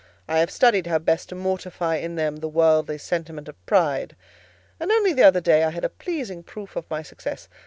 [0.27, 4.15] I have studied how best to mortify in them the worldly sentiment of pride;
[4.79, 7.47] and, only the other day, I had a pleasing proof of my success.